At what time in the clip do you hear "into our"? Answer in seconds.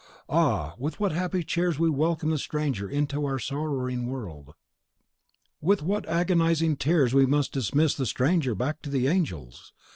2.89-3.37